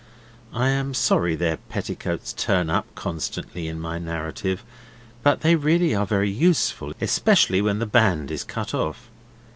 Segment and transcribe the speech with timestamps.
[0.51, 4.63] I am sorry their petticoats turn up so constantly in my narrative,
[5.21, 9.11] but they really are very useful, especially when the band is cut off.